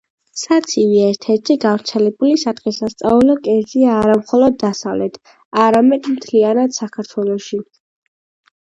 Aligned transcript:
საცივი 0.43 0.95
ერთ 1.07 1.27
ერთი 1.33 1.55
გავრცელებული 1.65 2.39
სადღესასწაულო 2.45 3.35
კერძია 3.49 3.99
არა 3.99 4.17
მხოლოდ 4.25 4.59
დასავლეთ, 4.67 5.21
არამედ 5.67 6.13
მთლიანად 6.17 6.79
საქართველოში. 6.83 7.67